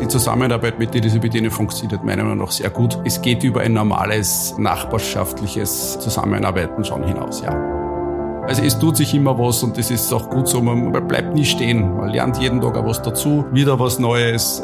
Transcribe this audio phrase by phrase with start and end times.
[0.00, 2.98] Die Zusammenarbeit mit Elisabethine funktioniert meiner Meinung nach sehr gut.
[3.04, 7.50] Es geht über ein normales nachbarschaftliches Zusammenarbeiten schon hinaus, ja.
[8.46, 10.60] Also es tut sich immer was und das ist auch gut so.
[10.60, 11.96] Man bleibt nie stehen.
[11.96, 14.62] Man lernt jeden Tag auch was dazu, wieder was Neues.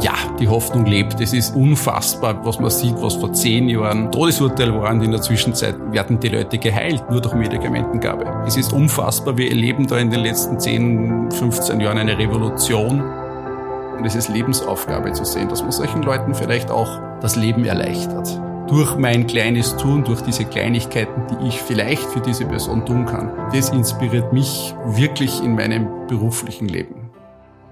[0.00, 1.20] Ja, die Hoffnung lebt.
[1.20, 5.02] Es ist unfassbar, was man sieht, was vor zehn Jahren Todesurteil waren.
[5.02, 8.44] In der Zwischenzeit werden die Leute geheilt, nur durch Medikamentengabe.
[8.46, 9.36] Es ist unfassbar.
[9.36, 13.02] Wir erleben da in den letzten 10, 15 Jahren eine Revolution.
[13.98, 18.28] Und es ist Lebensaufgabe zu sehen, dass man solchen Leuten vielleicht auch das Leben erleichtert.
[18.68, 23.32] Durch mein kleines Tun, durch diese Kleinigkeiten, die ich vielleicht für diese Person tun kann.
[23.52, 27.10] Das inspiriert mich wirklich in meinem beruflichen Leben.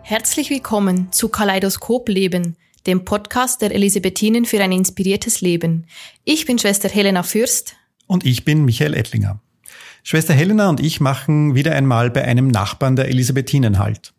[0.02, 2.56] Herzlich willkommen zu Kaleidoskop Leben,
[2.88, 5.86] dem Podcast der Elisabethinen für ein inspiriertes Leben.
[6.24, 7.76] Ich bin Schwester Helena Fürst.
[8.08, 9.38] Und ich bin Michael Ettlinger.
[10.02, 14.12] Schwester Helena und ich machen wieder einmal bei einem Nachbarn der Elisabethinen Halt.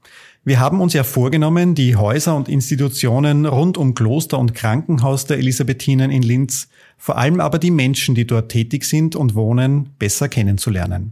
[0.47, 5.39] Wir haben uns ja vorgenommen, die Häuser und Institutionen rund um Kloster und Krankenhaus der
[5.39, 10.29] Elisabethinen in Linz, vor allem aber die Menschen, die dort tätig sind und wohnen, besser
[10.29, 11.11] kennenzulernen.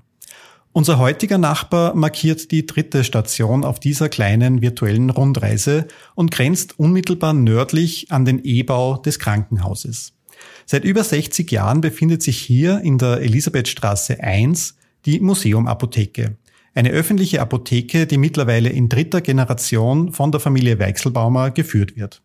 [0.72, 7.34] Unser heutiger Nachbar markiert die dritte Station auf dieser kleinen virtuellen Rundreise und grenzt unmittelbar
[7.34, 10.14] nördlich an den E-Bau des Krankenhauses.
[10.66, 16.38] Seit über 60 Jahren befindet sich hier in der Elisabethstraße 1 die Museumapotheke.
[16.76, 22.22] Eine öffentliche Apotheke, die mittlerweile in dritter Generation von der Familie Weichselbaumer geführt wird.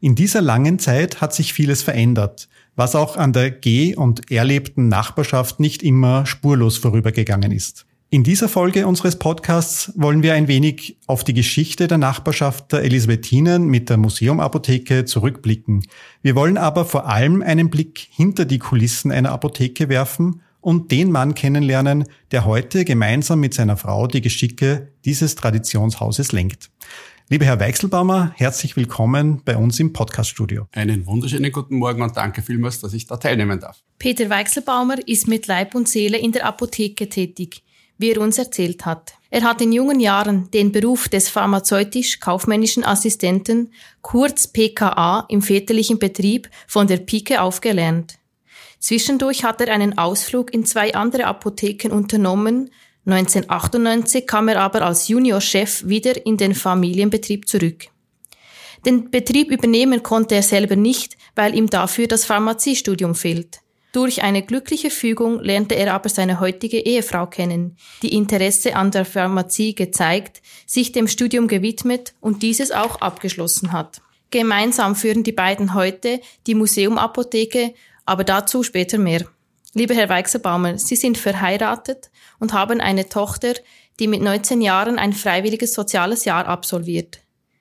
[0.00, 4.86] In dieser langen Zeit hat sich vieles verändert, was auch an der geh- und erlebten
[4.86, 7.84] Nachbarschaft nicht immer spurlos vorübergegangen ist.
[8.10, 12.82] In dieser Folge unseres Podcasts wollen wir ein wenig auf die Geschichte der Nachbarschaft der
[12.82, 15.84] Elisabethinen mit der Museumapotheke zurückblicken.
[16.22, 21.10] Wir wollen aber vor allem einen Blick hinter die Kulissen einer Apotheke werfen und den
[21.10, 26.70] Mann kennenlernen, der heute gemeinsam mit seiner Frau die Geschicke dieses Traditionshauses lenkt.
[27.28, 30.66] Lieber Herr Weichselbaumer, herzlich willkommen bei uns im Podcaststudio.
[30.72, 33.78] Einen wunderschönen guten Morgen und danke vielmals, dass ich da teilnehmen darf.
[34.00, 37.62] Peter Weichselbaumer ist mit Leib und Seele in der Apotheke tätig,
[37.98, 39.14] wie er uns erzählt hat.
[39.30, 43.72] Er hat in jungen Jahren den Beruf des pharmazeutisch-kaufmännischen Assistenten,
[44.02, 48.19] kurz PKA, im väterlichen Betrieb von der Pike aufgelernt.
[48.80, 52.70] Zwischendurch hat er einen Ausflug in zwei andere Apotheken unternommen.
[53.06, 57.86] 1998 kam er aber als Juniorchef wieder in den Familienbetrieb zurück.
[58.86, 63.60] Den Betrieb übernehmen konnte er selber nicht, weil ihm dafür das Pharmaziestudium fehlt.
[63.92, 69.04] Durch eine glückliche Fügung lernte er aber seine heutige Ehefrau kennen, die Interesse an der
[69.04, 74.00] Pharmazie gezeigt, sich dem Studium gewidmet und dieses auch abgeschlossen hat.
[74.30, 77.74] Gemeinsam führen die beiden heute die Museumapotheke
[78.10, 79.24] aber dazu später mehr.
[79.72, 82.10] Lieber Herr Weichselbaumer, Sie sind verheiratet
[82.40, 83.54] und haben eine Tochter,
[84.00, 87.20] die mit 19 Jahren ein freiwilliges soziales Jahr absolviert.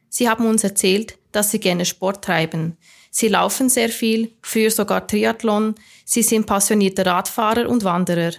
[0.10, 2.78] Sie haben uns erzählt, dass Sie gerne Sport treiben.
[3.12, 8.32] Sie laufen sehr viel, früher sogar Triathlon, Sie sind passionierter Radfahrer und Wanderer.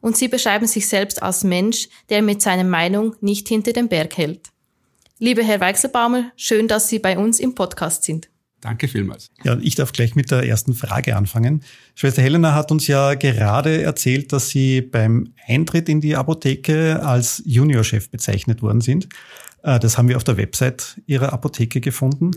[0.00, 4.16] Und Sie beschreiben sich selbst als Mensch, der mit seiner Meinung nicht hinter dem Berg
[4.16, 4.48] hält.
[5.18, 8.30] Lieber Herr Weichselbaumer, schön, dass Sie bei uns im Podcast sind.
[8.60, 9.30] Danke vielmals.
[9.44, 11.62] Ja, ich darf gleich mit der ersten Frage anfangen.
[11.94, 17.42] Schwester Helena hat uns ja gerade erzählt, dass Sie beim Eintritt in die Apotheke als
[17.46, 19.08] Juniorchef bezeichnet worden sind.
[19.62, 22.32] Äh, das haben wir auf der Website Ihrer Apotheke gefunden.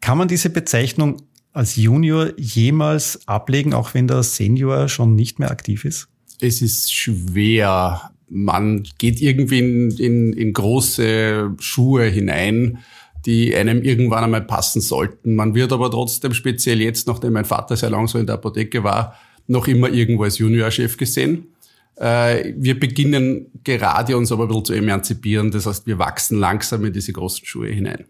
[0.00, 1.22] Kann man diese Bezeichnung
[1.52, 6.08] als Junior jemals ablegen, auch wenn der Senior schon nicht mehr aktiv ist?
[6.40, 8.10] Es ist schwer.
[8.28, 12.78] Man geht irgendwie in, in, in große Schuhe hinein
[13.26, 15.34] die einem irgendwann einmal passen sollten.
[15.34, 18.82] Man wird aber trotzdem speziell jetzt, nachdem mein Vater sehr lang so in der Apotheke
[18.84, 19.16] war,
[19.46, 21.48] noch immer irgendwo als Juniorchef gesehen.
[21.96, 25.50] Äh, wir beginnen gerade uns aber ein bisschen zu emanzipieren.
[25.50, 28.04] Das heißt, wir wachsen langsam in diese großen Schuhe hinein.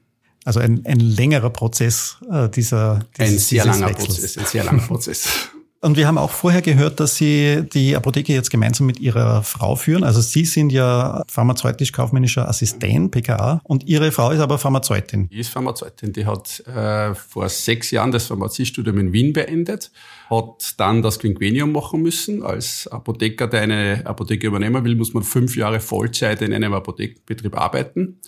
[0.45, 4.09] Also ein, ein längerer Prozess äh, dieser dieses, Ein sehr langer Wechsels.
[4.09, 5.51] Prozess, ein sehr langer Prozess.
[5.83, 9.77] Und wir haben auch vorher gehört, dass Sie die Apotheke jetzt gemeinsam mit Ihrer Frau
[9.77, 10.05] führen.
[10.05, 15.31] Also Sie sind ja pharmazeutisch-kaufmännischer Assistent, PKA, und Ihre Frau ist aber Pharmazeutin.
[15.31, 16.13] Die ist Pharmazeutin.
[16.13, 19.91] Die hat äh, vor sechs Jahren das Pharmaziestudium in Wien beendet,
[20.29, 22.43] hat dann das Quinquenium machen müssen.
[22.43, 27.57] Als Apotheker, der eine Apotheke übernehmen will, muss man fünf Jahre Vollzeit in einem Apothekenbetrieb
[27.57, 28.21] arbeiten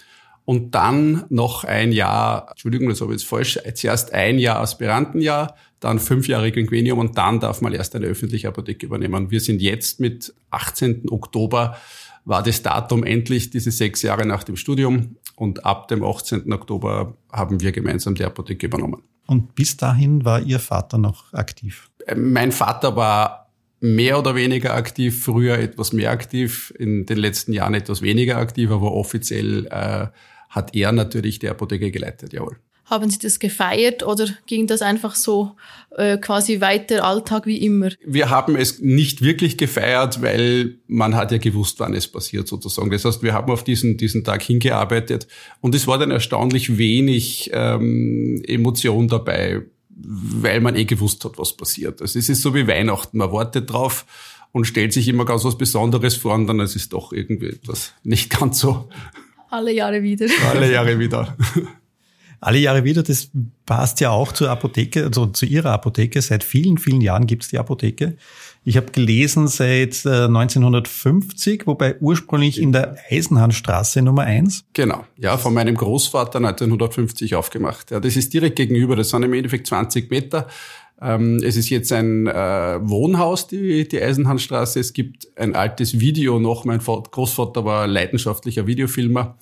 [0.44, 5.54] und dann noch ein Jahr, Entschuldigung, das habe ich jetzt falsch, zuerst ein Jahr Aspirantenjahr,
[5.82, 9.30] dann fünf Jahre Quinquenium und dann darf man erst eine öffentliche Apotheke übernehmen.
[9.30, 11.10] Wir sind jetzt mit 18.
[11.10, 11.76] Oktober
[12.24, 16.52] war das Datum endlich diese sechs Jahre nach dem Studium und ab dem 18.
[16.52, 19.02] Oktober haben wir gemeinsam die Apotheke übernommen.
[19.26, 21.90] Und bis dahin war Ihr Vater noch aktiv?
[22.16, 23.50] Mein Vater war
[23.80, 28.70] mehr oder weniger aktiv, früher etwas mehr aktiv, in den letzten Jahren etwas weniger aktiv,
[28.70, 30.06] aber offiziell äh,
[30.48, 32.58] hat er natürlich die Apotheke geleitet, jawohl.
[32.92, 35.56] Haben Sie das gefeiert oder ging das einfach so
[35.96, 37.88] äh, quasi weiter Alltag wie immer?
[38.04, 42.90] Wir haben es nicht wirklich gefeiert, weil man hat ja gewusst, wann es passiert sozusagen.
[42.90, 45.26] Das heißt, wir haben auf diesen, diesen Tag hingearbeitet
[45.62, 51.54] und es war dann erstaunlich wenig ähm, Emotion dabei, weil man eh gewusst hat, was
[51.54, 52.02] passiert.
[52.02, 54.04] Also es ist so wie Weihnachten, man wartet drauf
[54.52, 57.94] und stellt sich immer ganz was Besonderes vor und dann ist es doch irgendwie etwas
[58.02, 58.90] nicht ganz so.
[59.48, 60.26] Alle Jahre wieder.
[60.50, 61.38] Alle Jahre wieder.
[62.42, 63.30] Alle Jahre wieder, das
[63.66, 66.20] passt ja auch zur Apotheke, also zu Ihrer Apotheke.
[66.20, 68.16] Seit vielen, vielen Jahren gibt es die Apotheke.
[68.64, 74.64] Ich habe gelesen seit 1950, äh, wobei ursprünglich in der Eisenhahnstraße Nummer eins.
[74.72, 77.92] Genau, ja, von meinem Großvater 1950 aufgemacht.
[77.92, 80.48] Ja, das ist direkt gegenüber, das sind im Endeffekt 20 Meter.
[81.00, 82.32] Ähm, es ist jetzt ein äh,
[82.82, 84.80] Wohnhaus, die, die Eisenhahnstraße.
[84.80, 86.64] Es gibt ein altes Video noch.
[86.64, 89.36] Mein Großvater war leidenschaftlicher Videofilmer.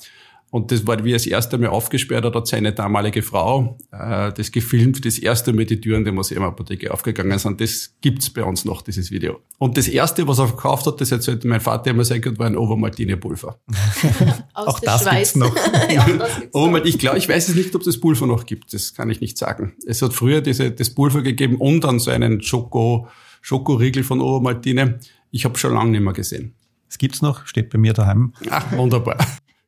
[0.50, 4.32] Und das war, wie er das erste Mal aufgesperrt hat, hat seine damalige Frau äh,
[4.32, 7.60] das gefilmt, das erste Mal die Türen der Museumapotheke aufgegangen sind.
[7.60, 9.40] Das gibt's bei uns noch, dieses Video.
[9.58, 12.46] Und das erste, was er verkauft hat, das erzählte mein Vater immer sehr gut, war
[12.46, 13.60] ein Obermaltine-Pulver.
[14.54, 15.34] Auch das Schweiz.
[15.34, 15.54] gibt's noch.
[15.88, 18.74] ja, das gibt's oh, ich glaube, ich weiß es nicht, ob das Pulver noch gibt.
[18.74, 19.74] Das kann ich nicht sagen.
[19.86, 23.06] Es hat früher diese, das Pulver gegeben und dann so einen Schoko,
[23.40, 24.98] Schokoriegel von Obermaltine.
[25.30, 26.54] Ich habe schon lange nicht mehr gesehen.
[26.88, 28.32] Es gibt's noch, steht bei mir daheim.
[28.50, 29.16] Ach, wunderbar.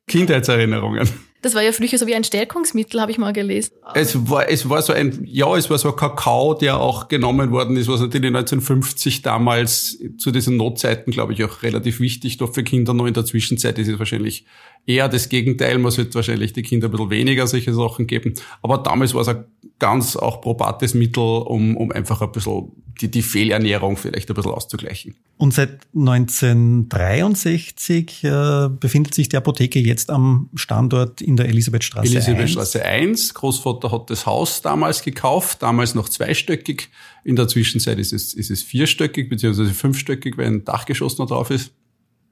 [0.07, 1.09] Kindheitserinnerungen.
[1.43, 3.73] Das war ja früher so wie ein Stärkungsmittel, habe ich mal gelesen.
[3.95, 7.51] Es war, es war so ein, ja, es war so ein Kakao, der auch genommen
[7.51, 12.53] worden ist, was natürlich 1950 damals zu diesen Notzeiten, glaube ich, auch relativ wichtig doch
[12.53, 12.93] für Kinder.
[12.93, 14.45] Nur in der Zwischenzeit ist es wahrscheinlich
[14.85, 15.79] eher das Gegenteil.
[15.79, 18.35] Man sollte wahrscheinlich die Kinder ein bisschen weniger solche Sachen geben.
[18.61, 19.43] Aber damals war es ein
[19.79, 24.51] ganz auch probates Mittel, um, um einfach ein bisschen die, die Fehlernährung vielleicht ein bisschen
[24.51, 25.15] auszugleichen.
[25.37, 32.85] Und seit 1963 äh, befindet sich die Apotheke jetzt am Standort in der Elisabethstraße Elisabethstraße
[32.85, 33.09] 1.
[33.09, 33.33] 1.
[33.33, 36.89] Großvater hat das Haus damals gekauft, damals noch zweistöckig.
[37.23, 41.49] In der Zwischenzeit ist es, ist es vierstöckig beziehungsweise fünfstöckig, weil ein Dachgeschoss noch drauf
[41.49, 41.71] ist.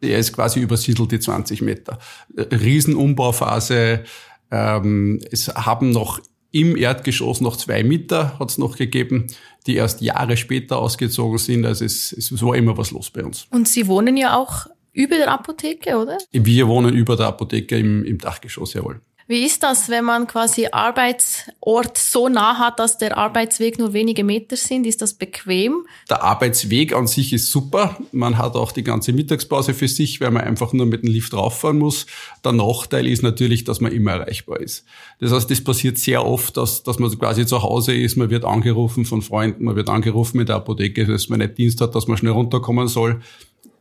[0.01, 1.99] Er ist quasi übersiedelt die 20 Meter.
[2.35, 4.03] Riesenumbauphase.
[4.49, 6.19] Ähm, es haben noch
[6.51, 9.27] im Erdgeschoss noch zwei Mieter, hat es noch gegeben,
[9.67, 11.65] die erst Jahre später ausgezogen sind.
[11.65, 13.47] Also es, es war immer was los bei uns.
[13.51, 16.17] Und Sie wohnen ja auch über der Apotheke, oder?
[16.31, 19.01] Wir wohnen über der Apotheke im, im Dachgeschoss, jawohl.
[19.31, 24.25] Wie ist das, wenn man quasi Arbeitsort so nah hat, dass der Arbeitsweg nur wenige
[24.25, 24.85] Meter sind?
[24.85, 25.85] Ist das bequem?
[26.09, 27.95] Der Arbeitsweg an sich ist super.
[28.11, 31.33] Man hat auch die ganze Mittagspause für sich, weil man einfach nur mit dem Lift
[31.33, 32.07] rauffahren muss.
[32.43, 34.83] Der Nachteil ist natürlich, dass man immer erreichbar ist.
[35.21, 38.43] Das heißt, das passiert sehr oft, dass, dass man quasi zu Hause ist, man wird
[38.43, 42.05] angerufen von Freunden, man wird angerufen mit der Apotheke, dass man nicht Dienst hat, dass
[42.05, 43.21] man schnell runterkommen soll.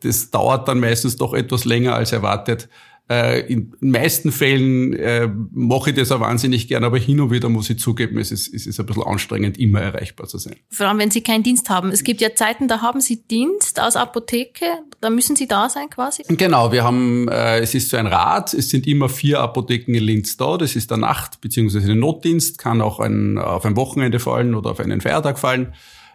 [0.03, 2.69] Das dauert dann meistens doch etwas länger als erwartet.
[3.09, 7.33] Äh, in den meisten Fällen äh, mache ich das auch wahnsinnig gern, aber hin und
[7.33, 10.55] wieder muss ich zugeben, es ist, es ist ein bisschen anstrengend, immer erreichbar zu sein.
[10.69, 11.91] Vor allem, wenn Sie keinen Dienst haben.
[11.91, 14.65] Es gibt ja Zeiten, da haben Sie Dienst aus Apotheke,
[15.01, 16.23] da müssen Sie da sein quasi.
[16.29, 20.05] Genau, wir haben, äh, es ist so ein Rat, es sind immer vier Apotheken in
[20.05, 21.81] Linz da, das ist der Nacht- bzw.
[21.81, 25.73] der Notdienst, kann auch ein, auf ein Wochenende fallen oder auf einen Feiertag fallen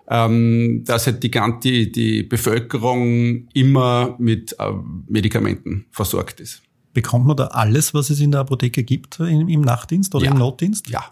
[0.09, 1.31] ähm, dass halt die,
[1.63, 4.71] die, die Bevölkerung immer mit äh,
[5.07, 6.61] Medikamenten versorgt ist.
[6.95, 10.31] Bekommt man da alles, was es in der Apotheke gibt, im, im Nachtdienst oder ja.
[10.31, 10.89] im Notdienst?
[10.89, 11.03] Ja.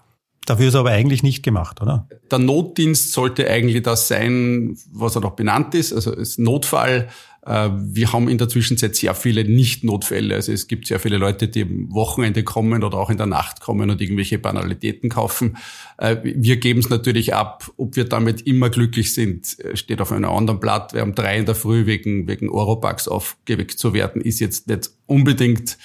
[0.45, 2.07] Dafür ist er aber eigentlich nicht gemacht, oder?
[2.31, 7.09] Der Notdienst sollte eigentlich das sein, was er noch benannt ist, also ist Notfall.
[7.45, 10.35] Äh, wir haben in der Zwischenzeit sehr viele Nicht-Notfälle.
[10.35, 13.59] Also es gibt sehr viele Leute, die am Wochenende kommen oder auch in der Nacht
[13.59, 15.57] kommen und irgendwelche Banalitäten kaufen.
[15.97, 17.69] Äh, wir geben es natürlich ab.
[17.77, 20.93] Ob wir damit immer glücklich sind, äh, steht auf einem anderen Blatt.
[20.93, 24.89] Wir haben drei in der Früh wegen, wegen Oropax aufgeweckt zu werden, ist jetzt nicht
[25.05, 25.77] unbedingt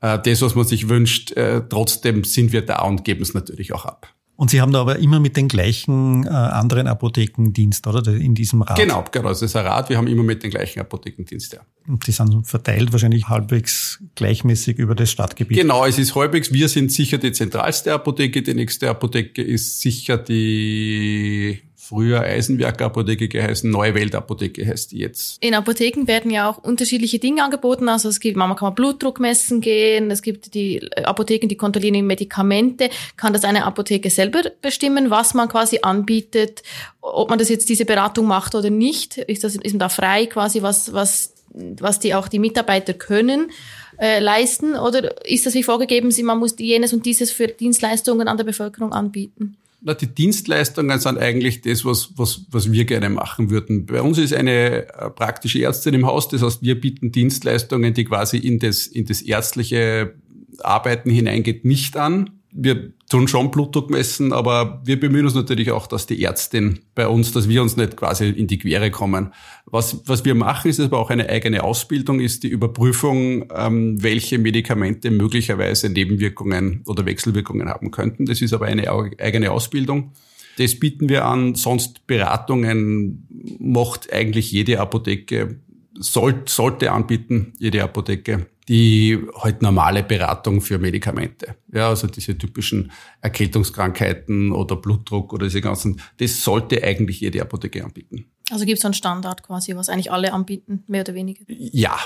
[0.00, 1.32] das, was man sich wünscht.
[1.70, 4.13] Trotzdem sind wir da und geben es natürlich auch ab.
[4.36, 8.04] Und Sie haben da aber immer mit den gleichen äh, anderen Apothekendienst, oder?
[8.12, 8.76] In diesem Rat.
[8.76, 9.28] Genau, genau.
[9.28, 9.88] Das ist ein Rat.
[9.88, 11.60] Wir haben immer mit den gleichen Apothekendienst, ja.
[11.86, 15.58] Und die sind verteilt wahrscheinlich halbwegs gleichmäßig über das Stadtgebiet.
[15.58, 16.52] Genau, es ist halbwegs.
[16.52, 18.42] Wir sind sicher die zentralste Apotheke.
[18.42, 25.42] Die nächste Apotheke ist sicher die früher Eisenwerker-Apotheke geheißen, Neue Welt-Apotheke heißt die jetzt.
[25.42, 27.88] In Apotheken werden ja auch unterschiedliche Dinge angeboten.
[27.88, 32.06] Also es gibt, manchmal kann man Blutdruck messen gehen, es gibt die Apotheken, die kontrollieren
[32.06, 32.88] Medikamente.
[33.16, 36.62] Kann das eine Apotheke selber bestimmen, was man quasi anbietet,
[37.00, 39.18] ob man das jetzt diese Beratung macht oder nicht?
[39.18, 43.50] Ist das, ist man da frei quasi, was, was, was die auch die Mitarbeiter können?
[43.98, 48.38] Äh, leisten oder ist das wie vorgegeben, man muss jenes und dieses für Dienstleistungen an
[48.38, 49.56] der Bevölkerung anbieten?
[49.86, 53.84] Na, die Dienstleistungen sind eigentlich das, was, was, was wir gerne machen würden.
[53.84, 58.04] Bei uns ist eine äh, praktische Ärztin im Haus, das heißt, wir bieten Dienstleistungen, die
[58.04, 60.14] quasi in das, in das ärztliche
[60.60, 62.30] Arbeiten hineingeht, nicht an.
[62.50, 67.06] Wir tun schon Blutdruck messen, aber wir bemühen uns natürlich auch, dass die Ärztin bei
[67.06, 69.32] uns, dass wir uns nicht quasi in die Quere kommen.
[69.66, 74.38] Was, was wir machen, ist aber auch eine eigene Ausbildung, ist die Überprüfung, ähm, welche
[74.38, 78.26] Medikamente möglicherweise Nebenwirkungen oder Wechselwirkungen haben könnten.
[78.26, 78.90] Das ist aber eine
[79.20, 80.10] eigene Ausbildung.
[80.58, 81.54] Das bieten wir an.
[81.54, 83.28] Sonst Beratungen
[83.60, 85.60] macht eigentlich jede Apotheke,
[86.00, 91.56] soll, sollte anbieten, jede Apotheke die halt normale Beratung für Medikamente.
[91.72, 97.84] Ja, also diese typischen Erkältungskrankheiten oder Blutdruck oder diese ganzen, das sollte eigentlich jede Apotheke
[97.84, 98.26] anbieten.
[98.50, 101.44] Also gibt es einen Standard quasi, was eigentlich alle anbieten, mehr oder weniger?
[101.48, 101.96] Ja,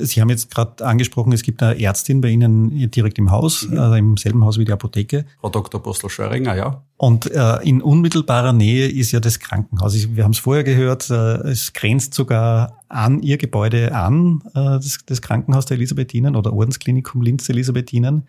[0.00, 3.78] Sie haben jetzt gerade angesprochen, es gibt eine Ärztin bei Ihnen direkt im Haus, mhm.
[3.78, 5.26] also im selben Haus wie die Apotheke.
[5.40, 5.82] Frau Dr.
[5.82, 6.82] Postel Schöringer, ja.
[6.96, 10.14] Und äh, in unmittelbarer Nähe ist ja das Krankenhaus.
[10.14, 14.98] Wir haben es vorher gehört, äh, es grenzt sogar an Ihr Gebäude an, äh, das,
[15.04, 18.28] das Krankenhaus der Elisabethinen oder Ordensklinikum Linz Elisabethinen.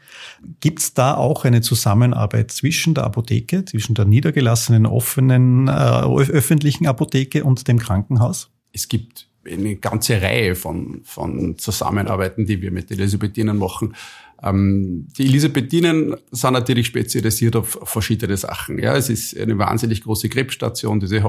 [0.59, 6.87] Gibt es da auch eine Zusammenarbeit zwischen der Apotheke, zwischen der niedergelassenen, offenen, äh, öffentlichen
[6.87, 8.49] Apotheke und dem Krankenhaus?
[8.71, 13.95] Es gibt eine ganze Reihe von, von Zusammenarbeiten, die wir mit Elisabethinen machen.
[14.43, 18.77] Ähm, die Elisabethinen sind natürlich spezialisiert auf verschiedene Sachen.
[18.77, 21.23] Ja, es ist eine wahnsinnig große Krebsstation, die sie.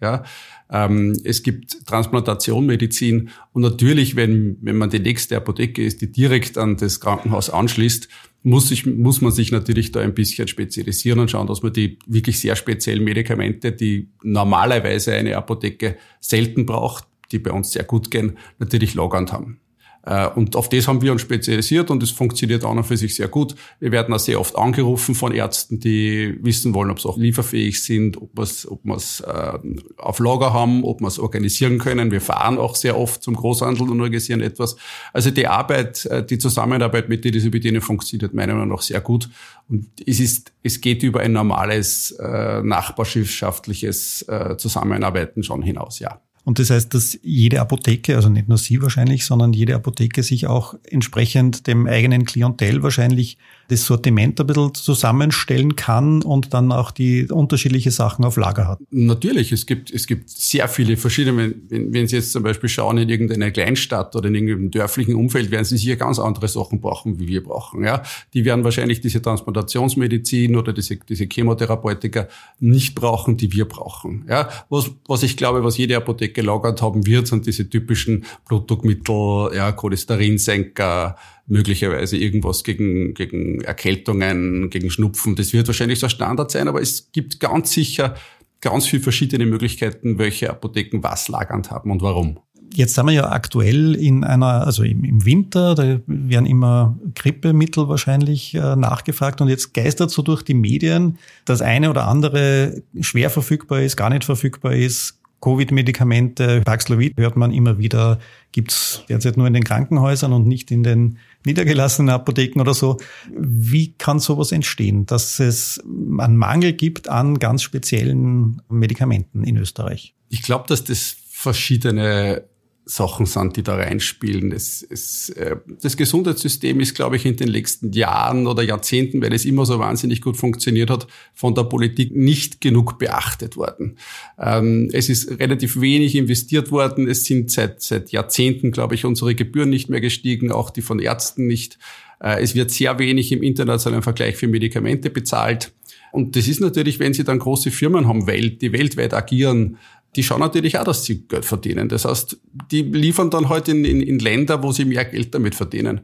[0.00, 0.24] Ja,
[0.70, 6.58] ähm, es gibt Transplantationmedizin und natürlich, wenn, wenn man die nächste Apotheke ist, die direkt
[6.58, 8.08] an das Krankenhaus anschließt,
[8.42, 11.98] muss, ich, muss man sich natürlich da ein bisschen spezialisieren und schauen, dass man die
[12.06, 18.10] wirklich sehr speziellen Medikamente, die normalerweise eine Apotheke selten braucht, die bei uns sehr gut
[18.10, 19.60] gehen, natürlich lagernd haben.
[20.06, 23.14] Äh, und auf das haben wir uns spezialisiert und es funktioniert auch noch für sich
[23.14, 23.54] sehr gut.
[23.80, 27.82] Wir werden auch sehr oft angerufen von Ärzten, die wissen wollen, ob sie auch lieferfähig
[27.82, 29.58] sind, ob wir es ob wir's, äh,
[29.98, 32.12] auf Lager haben, ob wir es organisieren können.
[32.12, 34.76] Wir fahren auch sehr oft zum Großhandel und organisieren etwas.
[35.12, 39.28] Also die Arbeit, äh, die Zusammenarbeit mit dieser Bedienung funktioniert meiner Meinung nach sehr gut.
[39.68, 46.20] Und es ist, es geht über ein normales äh, nachbarschaftliches äh, Zusammenarbeiten schon hinaus, ja.
[46.46, 50.46] Und das heißt, dass jede Apotheke, also nicht nur Sie wahrscheinlich, sondern jede Apotheke sich
[50.46, 53.36] auch entsprechend dem eigenen Klientel wahrscheinlich
[53.68, 58.78] das Sortiment ein bisschen zusammenstellen kann und dann auch die unterschiedliche Sachen auf Lager hat.
[58.90, 62.98] Natürlich, es gibt, es gibt sehr viele verschiedene, wenn, wenn Sie jetzt zum Beispiel schauen
[62.98, 67.18] in irgendeiner Kleinstadt oder in irgendeinem dörflichen Umfeld, werden Sie sicher ganz andere Sachen brauchen,
[67.18, 67.84] wie wir brauchen.
[67.84, 68.02] Ja?
[68.34, 72.28] Die werden wahrscheinlich diese Transplantationsmedizin oder diese, diese Chemotherapeutika
[72.60, 74.26] nicht brauchen, die wir brauchen.
[74.28, 74.48] Ja?
[74.68, 79.72] Was, was ich glaube, was jede Apotheke gelagert haben wird, sind diese typischen Blutdruckmittel, ja,
[79.72, 81.16] Cholesterinsenker,
[81.46, 85.36] möglicherweise irgendwas gegen, gegen Erkältungen, gegen Schnupfen.
[85.36, 88.14] Das wird wahrscheinlich so Standard sein, aber es gibt ganz sicher
[88.60, 92.38] ganz viele verschiedene Möglichkeiten, welche Apotheken was lagernd haben und warum.
[92.74, 98.54] Jetzt sind wir ja aktuell in einer, also im, Winter, da werden immer Grippemittel wahrscheinlich
[98.54, 103.82] äh, nachgefragt und jetzt geistert so durch die Medien, dass eine oder andere schwer verfügbar
[103.82, 108.18] ist, gar nicht verfügbar ist, Covid-Medikamente, Paxlovid hört man immer wieder,
[108.50, 112.96] gibt's derzeit nur in den Krankenhäusern und nicht in den niedergelassenen Apotheken oder so.
[113.30, 115.80] Wie kann sowas entstehen, dass es
[116.18, 120.14] einen Mangel gibt an ganz speziellen Medikamenten in Österreich?
[120.30, 122.42] Ich glaube, dass das verschiedene
[122.88, 124.52] Sachen sind, die da reinspielen.
[124.52, 129.32] Es, es, äh, das Gesundheitssystem ist, glaube ich, in den letzten Jahren oder Jahrzehnten, weil
[129.32, 133.98] es immer so wahnsinnig gut funktioniert hat, von der Politik nicht genug beachtet worden.
[134.38, 137.08] Ähm, es ist relativ wenig investiert worden.
[137.08, 141.00] Es sind seit, seit Jahrzehnten, glaube ich, unsere Gebühren nicht mehr gestiegen, auch die von
[141.00, 141.78] Ärzten nicht.
[142.20, 145.72] Äh, es wird sehr wenig im internationalen Vergleich für Medikamente bezahlt.
[146.12, 149.76] Und das ist natürlich, wenn Sie dann große Firmen haben, die weltweit agieren,
[150.16, 151.88] die schauen natürlich auch, dass sie Geld verdienen.
[151.88, 152.38] Das heißt,
[152.70, 156.00] die liefern dann halt in, in, in Länder, wo sie mehr Geld damit verdienen.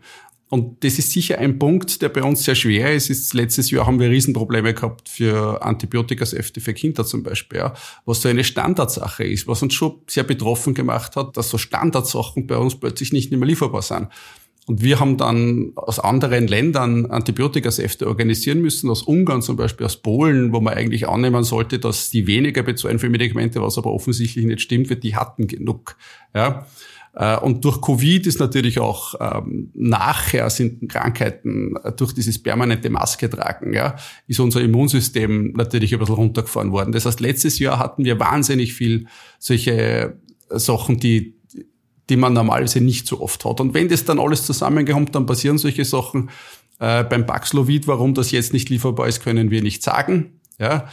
[0.52, 3.09] Und das ist sicher ein Punkt, der bei uns sehr schwer ist.
[3.09, 8.21] ist letztes Jahr haben wir Riesenprobleme gehabt für Antibiotikasäfte für Kinder zum Beispiel, ja, was
[8.21, 12.59] so eine Standardsache ist, was uns schon sehr betroffen gemacht hat, dass so Standardsachen bei
[12.59, 14.09] uns plötzlich nicht mehr lieferbar sind.
[14.66, 19.97] Und wir haben dann aus anderen Ländern Antibiotikasäfte organisieren müssen, aus Ungarn zum Beispiel, aus
[19.97, 24.45] Polen, wo man eigentlich annehmen sollte, dass die weniger bezahlen für Medikamente, was aber offensichtlich
[24.45, 25.97] nicht stimmt, weil die hatten genug.
[26.33, 26.66] Ja.
[27.14, 32.88] Äh, und durch Covid ist natürlich auch ähm, nachher sind Krankheiten äh, durch dieses permanente
[32.88, 33.97] Maske tragen, ja,
[34.28, 36.92] ist unser Immunsystem natürlich ein bisschen runtergefahren worden.
[36.92, 39.07] Das heißt, letztes Jahr hatten wir wahnsinnig viel
[39.38, 40.16] solche
[40.49, 41.35] Sachen, die
[42.12, 43.59] die man normalerweise nicht so oft hat.
[43.59, 46.28] Und wenn das dann alles zusammenkommt, dann passieren solche Sachen.
[46.78, 50.38] Äh, beim Paxlovid, warum das jetzt nicht lieferbar ist, können wir nicht sagen.
[50.59, 50.88] Ja,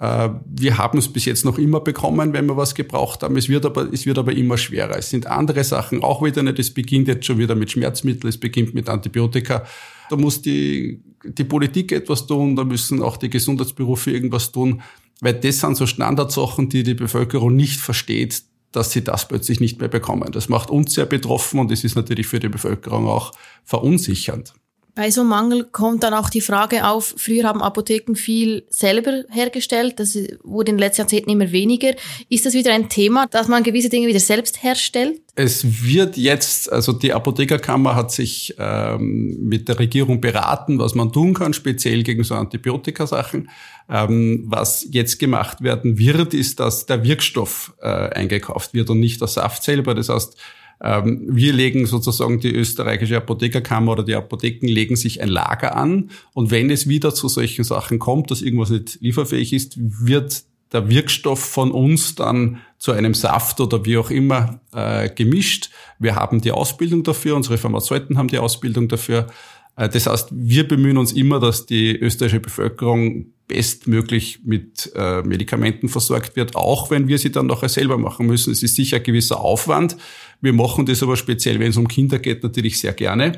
[0.00, 3.36] Äh, wir haben es bis jetzt noch immer bekommen, wenn wir was gebraucht haben.
[3.36, 4.98] Es wird aber, es wird aber immer schwerer.
[4.98, 6.58] Es sind andere Sachen auch wieder nicht.
[6.58, 9.64] Es beginnt jetzt schon wieder mit Schmerzmitteln, es beginnt mit Antibiotika.
[10.10, 14.82] Da muss die, die Politik etwas tun, da müssen auch die Gesundheitsberufe irgendwas tun,
[15.20, 18.42] weil das sind so Standardsachen, die die Bevölkerung nicht versteht,
[18.74, 20.32] dass sie das plötzlich nicht mehr bekommen.
[20.32, 23.32] Das macht uns sehr betroffen und es ist natürlich für die Bevölkerung auch
[23.64, 24.54] verunsichernd.
[24.94, 29.24] Bei so einem Mangel kommt dann auch die Frage auf, früher haben Apotheken viel selber
[29.28, 31.94] hergestellt, das wurde in den letzten Jahrzehnten immer weniger.
[32.28, 35.20] Ist das wieder ein Thema, dass man gewisse Dinge wieder selbst herstellt?
[35.34, 41.12] Es wird jetzt, also die Apothekerkammer hat sich ähm, mit der Regierung beraten, was man
[41.12, 43.50] tun kann, speziell gegen so Antibiotikasachen.
[43.90, 49.20] Ähm, was jetzt gemacht werden wird, ist, dass der Wirkstoff äh, eingekauft wird und nicht
[49.20, 49.96] der Saft selber.
[49.96, 50.36] Das heißt,
[50.84, 56.10] ähm, wir legen sozusagen die österreichische Apothekerkammer oder die Apotheken legen sich ein Lager an
[56.34, 60.90] und wenn es wieder zu solchen Sachen kommt, dass irgendwas nicht lieferfähig ist, wird der
[60.90, 65.70] Wirkstoff von uns dann zu einem Saft oder wie auch immer äh, gemischt.
[65.98, 69.28] Wir haben die Ausbildung dafür, unsere Pharmazeuten haben die Ausbildung dafür.
[69.76, 75.88] Äh, das heißt, wir bemühen uns immer, dass die österreichische Bevölkerung bestmöglich mit äh, Medikamenten
[75.88, 78.52] versorgt wird, auch wenn wir sie dann nachher selber machen müssen.
[78.52, 79.96] Es ist sicher ein gewisser Aufwand.
[80.44, 83.32] Wir machen das aber speziell, wenn es um Kinder geht, natürlich sehr gerne.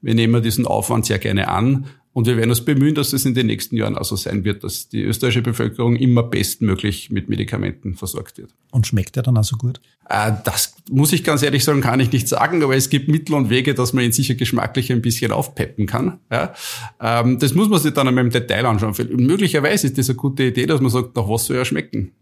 [0.00, 3.34] Wir nehmen diesen Aufwand sehr gerne an und wir werden uns bemühen, dass es in
[3.34, 8.38] den nächsten Jahren also sein wird, dass die österreichische Bevölkerung immer bestmöglich mit Medikamenten versorgt
[8.38, 8.54] wird.
[8.70, 9.80] Und schmeckt er dann also gut?
[10.08, 13.34] Äh, das muss ich ganz ehrlich sagen, kann ich nicht sagen, aber es gibt Mittel
[13.34, 16.20] und Wege, dass man ihn sicher geschmacklich ein bisschen aufpeppen kann.
[17.00, 18.94] Ähm, das muss man sich dann einmal im Detail anschauen.
[19.16, 22.12] Möglicherweise ist das eine gute Idee, dass man sagt, nach was soll er schmecken?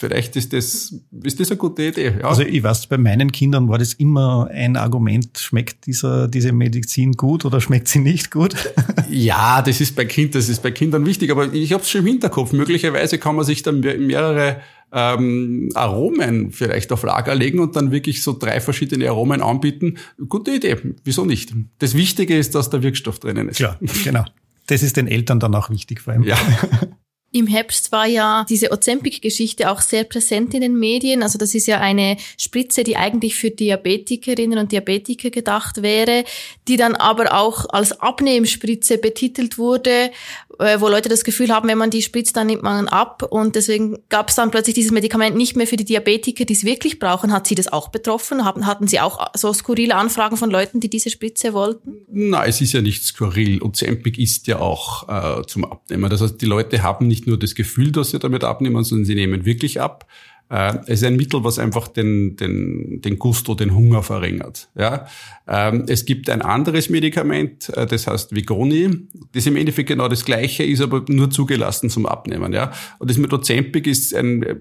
[0.00, 2.14] Vielleicht ist das, ist das eine gute Idee.
[2.20, 2.28] Ja.
[2.28, 7.14] Also ich weiß, bei meinen Kindern war das immer ein Argument, schmeckt dieser, diese Medizin
[7.14, 8.54] gut oder schmeckt sie nicht gut?
[9.10, 12.02] ja, das ist bei Kind, das ist bei Kindern wichtig, aber ich habe es schon
[12.02, 12.52] im Hinterkopf.
[12.52, 14.60] Möglicherweise kann man sich dann mehrere
[14.92, 19.96] ähm, Aromen vielleicht auf Lager legen und dann wirklich so drei verschiedene Aromen anbieten.
[20.28, 21.52] Gute Idee, wieso nicht?
[21.80, 23.58] Das Wichtige ist, dass der Wirkstoff drinnen ist.
[23.58, 24.24] Ja, genau.
[24.68, 26.22] Das ist den Eltern dann auch wichtig vor allem.
[26.22, 26.36] Ja.
[27.30, 31.22] Im Herbst war ja diese Ozempic-Geschichte auch sehr präsent in den Medien.
[31.22, 36.24] Also das ist ja eine Spritze, die eigentlich für Diabetikerinnen und Diabetiker gedacht wäre,
[36.68, 40.10] die dann aber auch als Abnehmspritze betitelt wurde,
[40.58, 43.22] äh, wo Leute das Gefühl haben, wenn man die spritzt, dann nimmt man ab.
[43.22, 46.64] Und deswegen gab es dann plötzlich dieses Medikament nicht mehr für die Diabetiker, die es
[46.64, 47.32] wirklich brauchen.
[47.32, 48.44] Hat Sie das auch betroffen?
[48.44, 51.98] Hatten Sie auch so skurrile Anfragen von Leuten, die diese Spritze wollten?
[52.10, 53.62] Nein, es ist ja nicht skurril.
[53.62, 56.10] Ozempic ist ja auch äh, zum Abnehmen.
[56.10, 59.14] Das heißt, die Leute haben nicht nur das Gefühl, dass sie damit abnehmen, sondern sie
[59.14, 60.06] nehmen wirklich ab.
[60.50, 64.68] Äh, es ist ein Mittel, was einfach den, den, den Gusto, den Hunger verringert.
[64.76, 65.06] Ja?
[65.46, 69.08] Ähm, es gibt ein anderes Medikament, äh, das heißt Vigoni.
[69.32, 72.52] Das im Endeffekt genau das Gleiche, ist aber nur zugelassen zum Abnehmen.
[72.52, 72.72] Ja?
[72.98, 74.56] Und das mit Ozempic ist ein äh,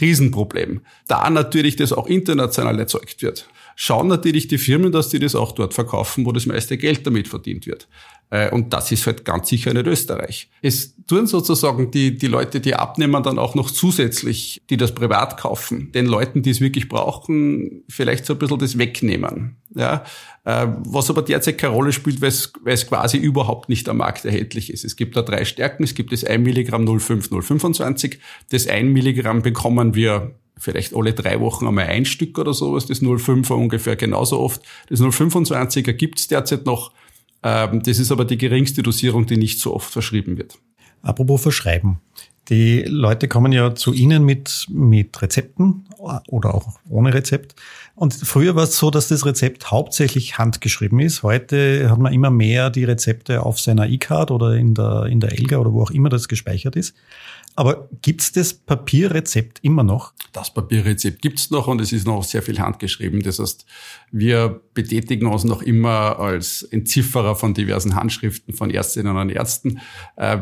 [0.00, 0.82] Riesenproblem.
[1.08, 5.52] Da natürlich das auch international erzeugt wird schauen natürlich die Firmen, dass die das auch
[5.52, 7.88] dort verkaufen, wo das meiste Geld damit verdient wird.
[8.30, 10.50] Äh, und das ist halt ganz sicher nicht Österreich.
[10.62, 15.36] Es tun sozusagen die, die Leute, die abnehmen, dann auch noch zusätzlich, die das privat
[15.36, 19.56] kaufen, den Leuten, die es wirklich brauchen, vielleicht so ein bisschen das wegnehmen.
[19.74, 20.04] Ja,
[20.44, 23.98] äh, was aber derzeit keine Rolle spielt, weil es, weil es quasi überhaupt nicht am
[23.98, 24.84] Markt erhältlich ist.
[24.84, 25.84] Es gibt da drei Stärken.
[25.84, 28.18] Es gibt das 1 Milligramm 0,5, 0,25.
[28.50, 32.86] Das 1 Milligramm bekommen wir vielleicht alle drei Wochen einmal ein Stück oder sowas.
[32.86, 34.62] Das 0,5er ungefähr genauso oft.
[34.88, 36.92] Das 0,25er gibt es derzeit noch.
[37.42, 40.58] Ähm, das ist aber die geringste Dosierung, die nicht so oft verschrieben wird.
[41.02, 42.00] Apropos Verschreiben.
[42.48, 45.86] Die Leute kommen ja zu Ihnen mit, mit Rezepten
[46.28, 47.54] oder auch ohne Rezept.
[47.94, 51.22] Und früher war es so, dass das Rezept hauptsächlich handgeschrieben ist.
[51.22, 55.32] Heute hat man immer mehr die Rezepte auf seiner E-Card oder in der, in der
[55.32, 56.94] Elga oder wo auch immer das gespeichert ist.
[57.56, 60.12] Aber gibt's das Papierrezept immer noch?
[60.32, 63.22] Das Papierrezept gibt's noch und es ist noch sehr viel handgeschrieben.
[63.22, 63.64] Das heißt,
[64.10, 69.80] wir betätigen uns noch immer als Entzifferer von diversen Handschriften von Ärztinnen und Ärzten.
[70.16, 70.38] Äh,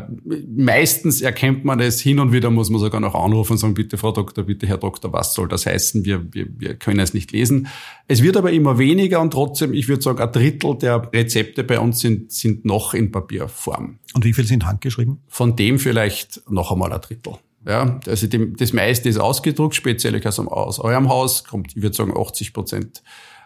[0.47, 3.97] meistens erkennt man es, hin und wieder muss man sogar noch anrufen und sagen, bitte
[3.97, 6.05] Frau Doktor, bitte Herr Doktor, was soll das heißen?
[6.05, 7.67] Wir, wir, wir können es nicht lesen.
[8.07, 11.79] Es wird aber immer weniger und trotzdem, ich würde sagen, ein Drittel der Rezepte bei
[11.79, 13.99] uns sind, sind noch in Papierform.
[14.13, 15.21] Und wie viel sind handgeschrieben?
[15.27, 17.37] Von dem vielleicht noch einmal ein Drittel.
[17.65, 22.13] Ja, also dem, das meiste ist ausgedruckt, speziell aus eurem Haus, kommt, ich würde sagen,
[22.15, 23.03] 80 Prozent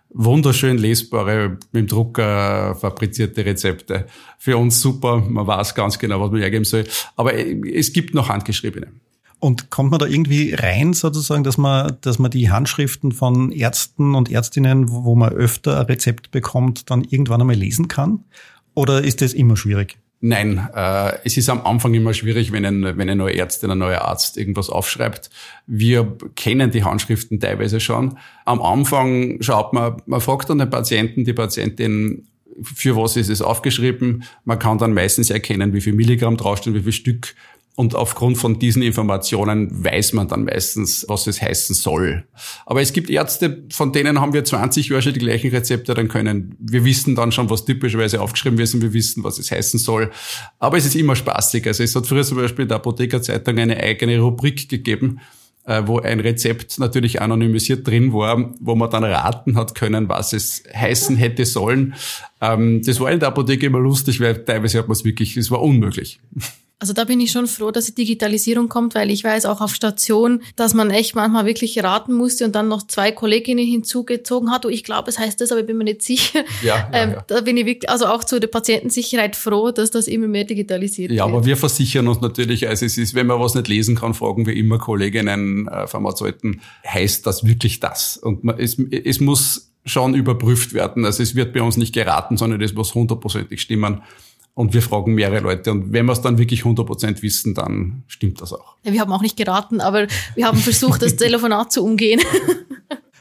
[0.10, 4.08] wunderschön lesbare, mit dem Drucker fabrizierte Rezepte.
[4.38, 6.86] Für uns super, man weiß ganz genau, was man hergeben soll.
[7.16, 8.88] Aber es gibt noch handgeschriebene.
[9.40, 14.16] Und kommt man da irgendwie rein, sozusagen, dass man, dass man die Handschriften von Ärzten
[14.16, 18.24] und Ärztinnen, wo man öfter ein Rezept bekommt, dann irgendwann einmal lesen kann?
[18.74, 20.00] Oder ist das immer schwierig?
[20.20, 23.78] Nein, äh, es ist am Anfang immer schwierig, wenn ein, wenn eine neue Ärztin, ein
[23.78, 25.30] neuer Arzt irgendwas aufschreibt.
[25.68, 28.18] Wir kennen die Handschriften teilweise schon.
[28.44, 32.28] Am Anfang schaut man, man fragt dann den Patienten, die Patientin,
[32.62, 34.24] für was ist es aufgeschrieben.
[34.44, 37.36] Man kann dann meistens erkennen, wie viel Milligramm draufstehen, wie viel Stück
[37.78, 42.26] und aufgrund von diesen Informationen weiß man dann meistens, was es heißen soll.
[42.66, 46.08] Aber es gibt Ärzte, von denen haben wir 20 Jahre schon die gleichen Rezepte, dann
[46.08, 49.80] können wir wissen dann schon, was typischerweise aufgeschrieben ist und wir wissen, was es heißen
[49.80, 50.10] soll.
[50.58, 51.68] Aber es ist immer spaßig.
[51.68, 55.20] Also es hat früher zum Beispiel in der Apothekerzeitung eine eigene Rubrik gegeben,
[55.66, 60.34] äh, wo ein Rezept natürlich anonymisiert drin war, wo man dann raten hat können, was
[60.34, 61.94] es heißen hätte sollen.
[62.42, 65.52] Ähm, das war in der Apotheke immer lustig, weil teilweise hat man es wirklich, es
[65.52, 66.20] war unmöglich.
[66.80, 69.74] Also da bin ich schon froh, dass die Digitalisierung kommt, weil ich weiß auch auf
[69.74, 74.64] Station, dass man echt manchmal wirklich raten musste und dann noch zwei Kolleginnen hinzugezogen hat.
[74.64, 76.44] Oh, ich glaube, es heißt das, aber ich bin mir nicht sicher.
[76.62, 77.24] Ja, ja, ähm, ja.
[77.26, 81.10] Da bin ich wirklich, also auch zu der Patientensicherheit froh, dass das immer mehr digitalisiert
[81.10, 81.18] wird.
[81.18, 84.14] Ja, aber wir versichern uns natürlich, also es ist, wenn man was nicht lesen kann,
[84.14, 88.18] fragen wir immer Kolleginnen, äh, Pharmazeuten, heißt das wirklich das?
[88.18, 91.06] Und man, es, es muss schon überprüft werden.
[91.06, 94.02] Also es wird bei uns nicht geraten, sondern es muss hundertprozentig stimmen.
[94.58, 95.72] Und wir fragen mehrere Leute.
[95.72, 98.74] Und wenn wir es dann wirklich 100% wissen, dann stimmt das auch.
[98.82, 102.20] Ja, wir haben auch nicht geraten, aber wir haben versucht, das Telefonat zu umgehen.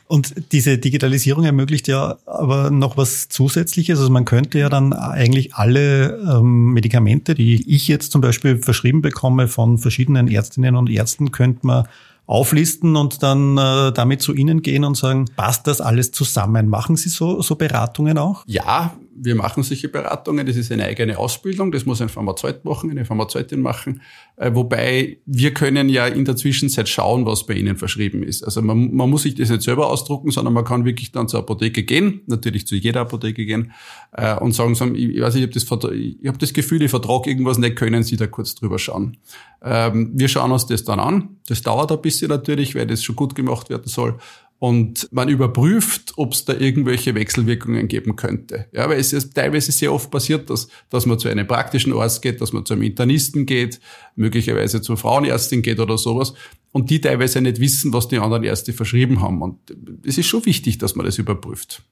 [0.06, 3.98] Und diese Digitalisierung ermöglicht ja aber noch was Zusätzliches.
[3.98, 9.02] Also man könnte ja dann eigentlich alle ähm, Medikamente, die ich jetzt zum Beispiel verschrieben
[9.02, 11.86] bekomme von verschiedenen Ärztinnen und Ärzten, könnte man
[12.24, 16.68] auflisten und dann äh, damit zu Ihnen gehen und sagen, passt das alles zusammen?
[16.68, 18.42] Machen Sie so, so Beratungen auch?
[18.46, 20.46] Ja, wir machen solche Beratungen.
[20.46, 21.72] Das ist eine eigene Ausbildung.
[21.72, 24.02] Das muss ein Pharmazeut machen, eine Pharmazeutin machen.
[24.36, 28.44] Äh, wobei wir können ja in der Zwischenzeit schauen, was bei Ihnen verschrieben ist.
[28.44, 31.40] Also man, man muss sich das nicht selber ausdrucken, sondern man kann wirklich dann zur
[31.40, 33.72] Apotheke gehen, natürlich zu jeder Apotheke gehen
[34.12, 37.58] äh, und sagen, sagen ich, weiß, ich habe das, hab das Gefühl, ich vertrage irgendwas
[37.58, 39.16] nicht, können Sie da kurz drüber schauen.
[39.62, 41.36] Ähm, wir schauen uns das dann an.
[41.48, 44.18] Das dauert ein bisschen natürlich, weil das schon gut gemacht werden soll
[44.58, 48.66] und man überprüft, ob es da irgendwelche Wechselwirkungen geben könnte.
[48.72, 52.22] Ja, weil es ist teilweise sehr oft passiert, dass, dass man zu einem praktischen Arzt
[52.22, 53.80] geht, dass man zu einem Internisten geht,
[54.14, 56.32] möglicherweise zur Frauenärztin geht oder sowas
[56.72, 59.42] und die teilweise nicht wissen, was die anderen Ärzte verschrieben haben.
[59.42, 59.58] Und
[60.04, 61.82] es ist schon wichtig, dass man das überprüft.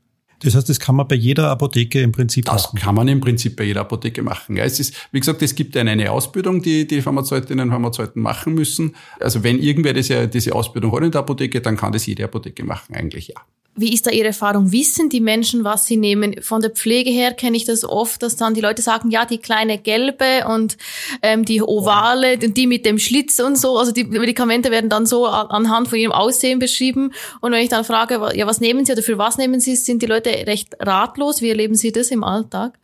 [0.44, 2.76] Das heißt, das kann man bei jeder Apotheke im Prinzip das machen?
[2.76, 4.56] Das kann man im Prinzip bei jeder Apotheke machen.
[4.56, 8.20] Ja, es ist, wie gesagt, es gibt eine, eine Ausbildung, die die Pharmazeutinnen und Pharmazeuten
[8.20, 8.94] machen müssen.
[9.20, 12.64] Also wenn irgendwer diese, diese Ausbildung hat in der Apotheke, dann kann das jede Apotheke
[12.64, 13.40] machen, eigentlich ja.
[13.76, 14.70] Wie ist da Ihre Erfahrung?
[14.70, 16.40] Wissen die Menschen, was sie nehmen?
[16.42, 19.38] Von der Pflege her kenne ich das oft, dass dann die Leute sagen, ja, die
[19.38, 20.76] kleine gelbe und
[21.22, 23.76] ähm, die ovale und die mit dem Schlitz und so.
[23.76, 27.12] Also die Medikamente werden dann so anhand von ihrem Aussehen beschrieben.
[27.40, 30.02] Und wenn ich dann frage, ja, was nehmen Sie oder für was nehmen Sie, sind
[30.02, 31.42] die Leute recht ratlos.
[31.42, 32.78] Wie erleben Sie das im Alltag?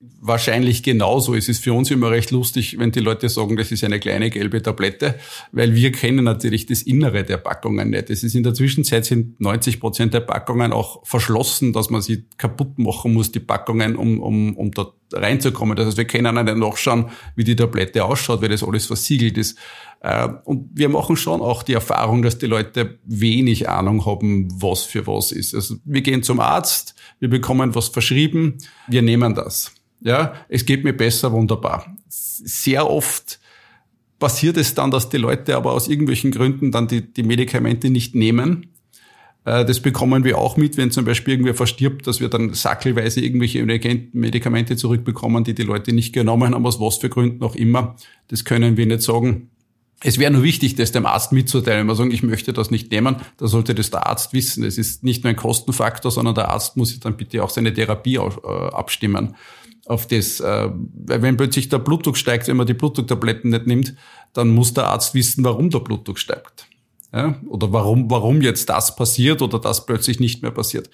[0.00, 1.34] Wahrscheinlich genauso.
[1.34, 4.30] Es ist für uns immer recht lustig, wenn die Leute sagen, das ist eine kleine
[4.30, 5.18] gelbe Tablette,
[5.52, 8.10] weil wir kennen natürlich das Innere der Packungen nicht.
[8.10, 12.24] Es ist in der Zwischenzeit sind 90 Prozent der Packungen auch verschlossen, dass man sie
[12.36, 15.76] kaputt machen muss, die Packungen, um, um, um da reinzukommen.
[15.76, 19.58] Das heißt, wir können nicht nachschauen, wie die Tablette ausschaut, weil das alles versiegelt ist.
[20.00, 24.82] Äh, und wir machen schon auch die Erfahrung, dass die Leute wenig Ahnung haben, was
[24.84, 25.54] für was ist.
[25.54, 29.72] Also wir gehen zum Arzt, wir bekommen was verschrieben, wir nehmen das.
[30.00, 31.96] Ja, es geht mir besser, wunderbar.
[32.08, 33.40] Sehr oft
[34.18, 38.14] passiert es dann, dass die Leute aber aus irgendwelchen Gründen dann die, die Medikamente nicht
[38.14, 38.72] nehmen.
[39.46, 43.20] Äh, das bekommen wir auch mit, wenn zum Beispiel irgendwer verstirbt, dass wir dann sackelweise
[43.20, 43.64] irgendwelche
[44.12, 47.96] Medikamente zurückbekommen, die die Leute nicht genommen haben, aus was für Gründen auch immer.
[48.28, 49.50] Das können wir nicht sagen.
[50.02, 51.80] Es wäre nur wichtig, das dem Arzt mitzuteilen.
[51.80, 54.62] Wenn wir sagen, ich möchte das nicht nehmen, dann sollte das der Arzt wissen.
[54.62, 57.72] Es ist nicht nur ein Kostenfaktor, sondern der Arzt muss sich dann bitte auch seine
[57.72, 59.34] Therapie äh, abstimmen
[59.86, 63.94] auf das, äh, wenn plötzlich der Blutdruck steigt, wenn man die Blutdrucktabletten nicht nimmt,
[64.32, 66.65] dann muss der Arzt wissen, warum der Blutdruck steigt.
[67.16, 67.34] Ja?
[67.48, 70.90] Oder warum, warum jetzt das passiert oder das plötzlich nicht mehr passiert.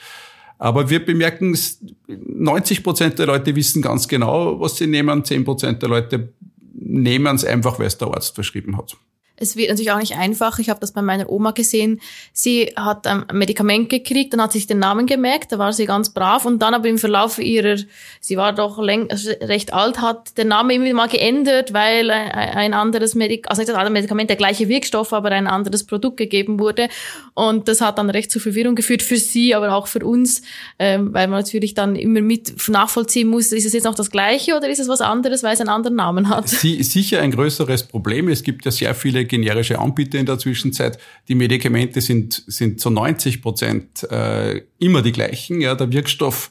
[0.59, 1.59] Aber wir bemerken,
[2.07, 6.33] 90 Prozent der Leute wissen ganz genau, was sie nehmen, 10 Prozent der Leute
[6.73, 8.97] nehmen es einfach, weil es der Arzt verschrieben hat.
[9.43, 10.59] Es wird natürlich auch nicht einfach.
[10.59, 12.01] Ich habe das bei meiner Oma gesehen.
[12.33, 16.11] Sie hat ein Medikament gekriegt, dann hat sich den Namen gemerkt, da war sie ganz
[16.11, 17.77] brav und dann aber im Verlauf ihrer,
[18.21, 23.15] sie war doch also recht alt, hat der Name immer mal geändert, weil ein anderes
[23.15, 26.89] Medikament, also nicht das andere Medikament, der gleiche Wirkstoff, aber ein anderes Produkt gegeben wurde.
[27.35, 30.43] Und das hat dann recht zu Verwirrung geführt für sie, aber auch für uns,
[30.79, 34.57] ähm, weil man natürlich dann immer mit nachvollziehen muss, ist es jetzt noch das Gleiche
[34.57, 36.49] oder ist es was anderes, weil es einen anderen Namen hat?
[36.49, 38.29] Sie, sicher ein größeres Problem.
[38.29, 40.99] Es gibt ja sehr viele generische Anbieter in der Zwischenzeit.
[41.29, 45.63] Die Medikamente sind, sind zu 90 Prozent äh, immer die gleichen.
[45.63, 46.51] Ja, der Wirkstoff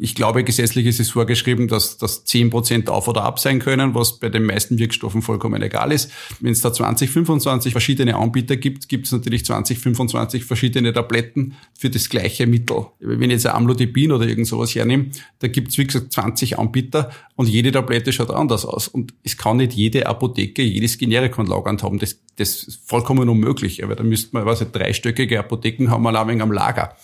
[0.00, 3.94] ich glaube, gesetzlich ist es vorgeschrieben, dass das 10 Prozent auf oder ab sein können,
[3.94, 6.10] was bei den meisten Wirkstoffen vollkommen egal ist.
[6.40, 11.54] Wenn es da 20, 25 verschiedene Anbieter gibt, gibt es natürlich 20, 25 verschiedene Tabletten
[11.78, 12.86] für das gleiche Mittel.
[12.98, 16.58] Wenn ich jetzt ein Amlodipin oder irgend sowas hernehme, da gibt es, wie gesagt, 20
[16.58, 18.88] Anbieter und jede Tablette schaut anders aus.
[18.88, 21.98] Und es kann nicht jede Apotheke jedes Generikon lagernd haben.
[22.00, 23.84] Das, das ist vollkommen unmöglich.
[23.84, 26.96] Aber da müsste man, was ich, dreistöckige Apotheken haben, mal ein wenig am Lager.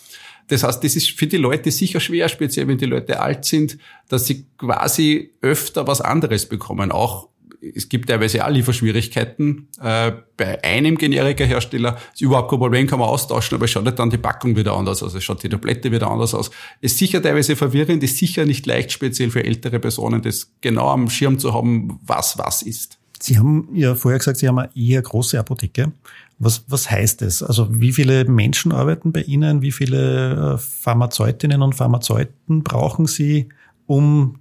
[0.48, 3.78] Das heißt, das ist für die Leute sicher schwer, speziell wenn die Leute alt sind,
[4.08, 6.90] dass sie quasi öfter was anderes bekommen.
[6.90, 7.28] Auch
[7.60, 9.68] es gibt teilweise auch Lieferschwierigkeiten.
[9.82, 13.98] Äh, bei einem Generika-Hersteller ist überhaupt kein Problem, kann man austauschen, aber es schaut nicht
[13.98, 16.50] dann die Packung wieder anders aus, es schaut die Tablette wieder anders aus.
[16.80, 20.88] Es ist sicher teilweise verwirrend, ist sicher nicht leicht, speziell für ältere Personen, das genau
[20.88, 22.98] am Schirm zu haben, was was ist.
[23.20, 25.92] Sie haben ja vorher gesagt, Sie haben eine eher große Apotheke.
[26.38, 27.42] Was, was heißt das?
[27.42, 29.60] Also wie viele Menschen arbeiten bei Ihnen?
[29.60, 33.48] Wie viele äh, Pharmazeutinnen und Pharmazeuten brauchen Sie,
[33.86, 34.38] um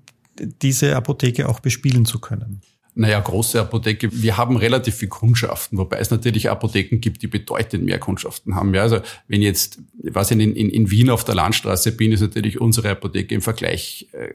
[0.61, 2.61] diese Apotheke auch bespielen zu können?
[2.99, 4.09] Naja, große Apotheke.
[4.11, 8.73] Wir haben relativ viel Kundschaften, wobei es natürlich Apotheken gibt, die bedeutend mehr Kundschaften haben.
[8.73, 12.59] Ja, also wenn jetzt, was in, in, in Wien auf der Landstraße bin, ist natürlich
[12.59, 14.33] unsere Apotheke im Vergleich äh,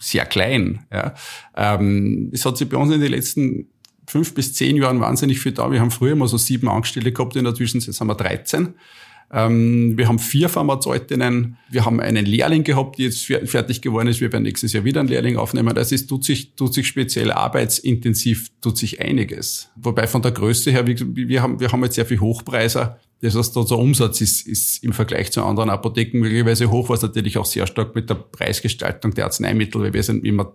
[0.00, 0.86] sehr klein.
[0.92, 1.14] Ja.
[1.56, 3.66] Ähm, es hat sich bei uns in den letzten
[4.06, 5.70] fünf bis zehn Jahren wahnsinnig viel da.
[5.70, 8.74] Wir haben früher mal so sieben Angestellte gehabt, in der Zwischenzeit haben wir 13.
[9.32, 11.56] Ähm, wir haben vier Pharmazeutinnen.
[11.70, 14.20] Wir haben einen Lehrling gehabt, die jetzt fertig geworden ist.
[14.20, 15.74] Wir werden nächstes Jahr wieder einen Lehrling aufnehmen.
[15.74, 19.70] Das ist, tut sich, tut sich speziell arbeitsintensiv, tut sich einiges.
[19.76, 23.00] Wobei von der Größe her, wir haben, wir haben jetzt sehr viel Hochpreiser.
[23.22, 27.38] Das heißt, unser Umsatz ist, ist im Vergleich zu anderen Apotheken möglicherweise hoch, was natürlich
[27.38, 30.54] auch sehr stark mit der Preisgestaltung der Arzneimittel, weil wir sind immer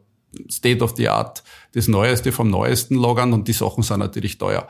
[0.50, 4.68] State of the Art, das Neueste vom Neuesten lagern und die Sachen sind natürlich teuer.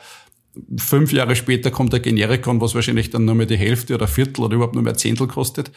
[0.77, 4.43] Fünf Jahre später kommt der Generikon, was wahrscheinlich dann nur mehr die Hälfte oder Viertel
[4.43, 5.71] oder überhaupt nur mehr Zehntel kostet.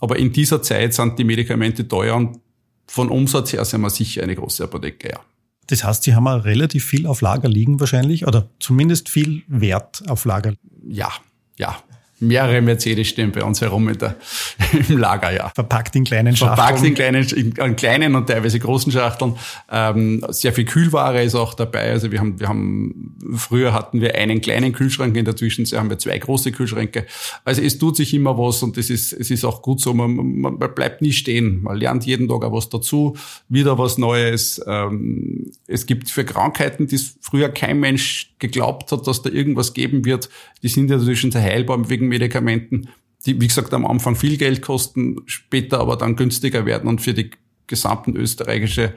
[0.00, 2.40] Aber in dieser Zeit sind die Medikamente teuer und
[2.86, 5.20] von Umsatz her sind wir sicher eine große Apotheke, ja.
[5.66, 10.24] Das heißt, Sie haben relativ viel auf Lager liegen wahrscheinlich oder zumindest viel Wert auf
[10.24, 10.54] Lager.
[10.86, 11.12] Ja,
[11.58, 11.76] ja
[12.20, 14.16] mehrere Mercedes stehen bei uns herum der,
[14.88, 15.50] im Lager, ja.
[15.54, 16.56] Verpackt in kleinen Schachteln.
[16.56, 19.36] Verpackt in kleinen, in kleinen und teilweise großen Schachteln.
[19.70, 21.90] Ähm, sehr viel Kühlware ist auch dabei.
[21.90, 25.90] Also wir haben, wir haben, früher hatten wir einen kleinen Kühlschrank, in der Zwischenzeit haben
[25.90, 27.06] wir zwei große Kühlschränke.
[27.44, 29.94] Also es tut sich immer was und es ist, es ist auch gut so.
[29.94, 31.62] Man, man, man bleibt nie stehen.
[31.62, 33.16] Man lernt jeden Tag auch was dazu,
[33.48, 34.60] wieder was Neues.
[34.66, 40.04] Ähm, es gibt für Krankheiten, die früher kein Mensch geglaubt hat, dass da irgendwas geben
[40.04, 40.28] wird,
[40.62, 42.88] die sind ja Zwischenzeit heilbar wegen Medikamenten,
[43.26, 47.14] die, wie gesagt, am Anfang viel Geld kosten, später aber dann günstiger werden und für
[47.14, 47.30] die
[47.66, 48.94] gesamten österreichische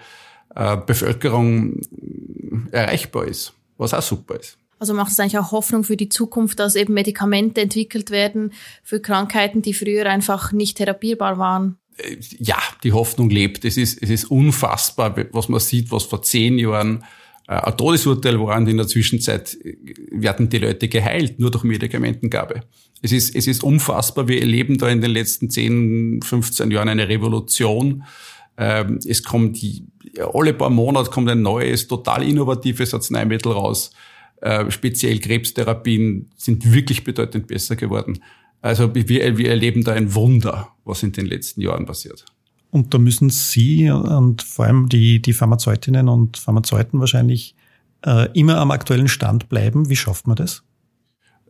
[0.56, 1.82] äh, Bevölkerung
[2.72, 4.58] erreichbar ist, was auch super ist.
[4.80, 8.52] Also macht es eigentlich auch Hoffnung für die Zukunft, dass eben Medikamente entwickelt werden
[8.84, 11.78] für Krankheiten, die früher einfach nicht therapierbar waren?
[11.98, 13.64] Äh, ja, die Hoffnung lebt.
[13.66, 17.21] Es ist, es ist unfassbar, was man sieht, was vor zehn Jahren äh,
[17.60, 19.58] ein Todesurteil war in der Zwischenzeit
[20.12, 22.62] werden die Leute geheilt, nur durch Medikamentengabe.
[23.02, 24.28] Es ist, es ist unfassbar.
[24.28, 28.04] Wir erleben da in den letzten 10, 15 Jahren eine Revolution.
[28.58, 29.60] Ähm, es kommt,
[30.34, 33.92] alle paar Monate kommt ein neues, total innovatives Arzneimittel raus.
[34.40, 38.20] Äh, speziell Krebstherapien sind wirklich bedeutend besser geworden.
[38.62, 42.24] Also wir, wir erleben da ein Wunder, was in den letzten Jahren passiert.
[42.72, 47.56] Und da müssen Sie und vor allem die, die Pharmazeutinnen und Pharmazeuten wahrscheinlich
[48.06, 49.90] äh, immer am aktuellen Stand bleiben.
[49.90, 50.64] Wie schafft man das?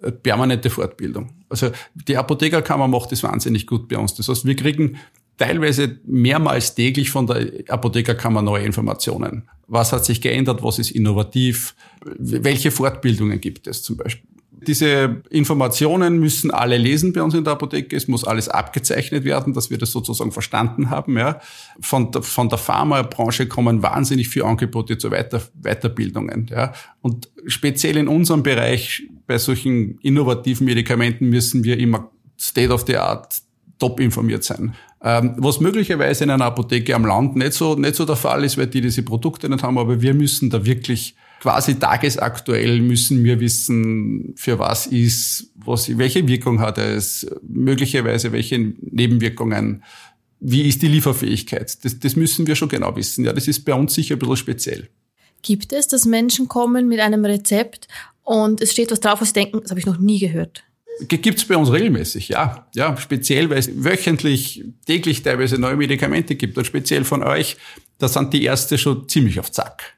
[0.02, 1.30] Äh, permanente Fortbildung.
[1.48, 4.16] Also die Apothekerkammer macht das wahnsinnig gut bei uns.
[4.16, 4.98] Das heißt, wir kriegen
[5.38, 9.48] teilweise mehrmals täglich von der Apothekerkammer neue Informationen.
[9.68, 10.64] Was hat sich geändert?
[10.64, 11.76] Was ist innovativ?
[12.18, 14.30] Welche Fortbildungen gibt es zum Beispiel?
[14.68, 17.96] Diese Informationen müssen alle lesen bei uns in der Apotheke.
[17.96, 21.18] Es muss alles abgezeichnet werden, dass wir das sozusagen verstanden haben.
[21.18, 21.40] Ja.
[21.80, 26.48] Von, der, von der Pharmabranche kommen wahnsinnig viele Angebote zu Weiter, Weiterbildungen.
[26.52, 26.74] Ja.
[27.02, 32.98] Und speziell in unserem Bereich bei solchen innovativen Medikamenten müssen wir immer State of the
[32.98, 33.42] Art
[33.80, 34.76] top informiert sein.
[35.04, 38.58] Ähm, was möglicherweise in einer Apotheke am Land nicht so, nicht so der Fall ist,
[38.58, 43.40] weil die diese Produkte nicht haben, aber wir müssen da wirklich quasi tagesaktuell müssen wir
[43.40, 49.84] wissen, für was ist, was, welche Wirkung hat es, möglicherweise welche Nebenwirkungen,
[50.40, 51.84] wie ist die Lieferfähigkeit.
[51.84, 53.26] Das, das müssen wir schon genau wissen.
[53.26, 54.90] Ja, das ist bei uns sicher ein bisschen speziell.
[55.42, 57.88] Gibt es, dass Menschen kommen mit einem Rezept
[58.22, 60.64] und es steht was drauf, was sie denken, das habe ich noch nie gehört?
[61.08, 62.68] Gibt's bei uns regelmäßig, ja.
[62.76, 66.56] Ja, speziell, weil es wöchentlich, täglich teilweise neue Medikamente gibt.
[66.60, 67.58] Und speziell von euch,
[67.98, 69.96] da sind die Ärzte schon ziemlich auf Zack.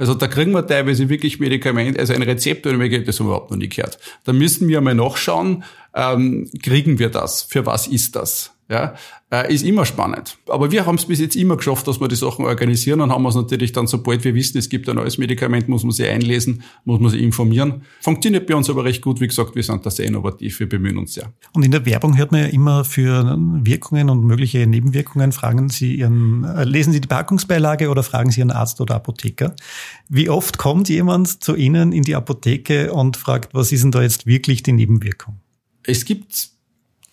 [0.00, 3.58] Also da kriegen wir teilweise wirklich Medikamente, also ein Rezept oder Medikament, das überhaupt noch
[3.58, 3.98] nie gehört.
[4.24, 5.62] Da müssen wir mal nachschauen,
[5.94, 7.42] ähm, kriegen wir das?
[7.42, 8.54] Für was ist das?
[8.70, 8.94] Ja,
[9.32, 10.38] äh, ist immer spannend.
[10.48, 13.26] Aber wir haben es bis jetzt immer geschafft, dass wir die Sachen organisieren und haben
[13.26, 16.62] es natürlich dann, sobald wir wissen, es gibt ein neues Medikament, muss man sich einlesen,
[16.84, 17.82] muss man sich informieren.
[18.00, 19.20] Funktioniert bei uns aber recht gut.
[19.20, 21.32] Wie gesagt, wir sind da sehr innovativ, wir bemühen uns sehr.
[21.52, 25.96] Und in der Werbung hört man ja immer für Wirkungen und mögliche Nebenwirkungen, fragen Sie
[25.96, 29.56] Ihren, äh, lesen Sie die Packungsbeilage oder fragen Sie Ihren Arzt oder Apotheker.
[30.08, 34.00] Wie oft kommt jemand zu Ihnen in die Apotheke und fragt, was ist denn da
[34.00, 35.40] jetzt wirklich die Nebenwirkung?
[35.82, 36.50] Es gibt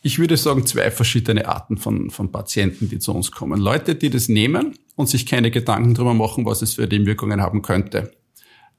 [0.01, 3.59] ich würde sagen, zwei verschiedene Arten von, von Patienten, die zu uns kommen.
[3.59, 7.61] Leute, die das nehmen und sich keine Gedanken darüber machen, was es für Nebenwirkungen haben
[7.61, 8.11] könnte.